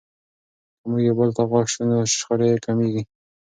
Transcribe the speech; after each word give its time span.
که 0.79 0.83
موږ 0.89 1.01
یو 1.07 1.15
بل 1.19 1.29
ته 1.37 1.43
غوږ 1.49 1.67
سو 1.73 1.81
نو 1.89 1.97
شخړې 2.15 2.51
کمیږي. 2.65 3.01